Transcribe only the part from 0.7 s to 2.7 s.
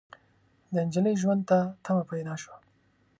د نجلۍ ژوند ته تمه پيدا شوه.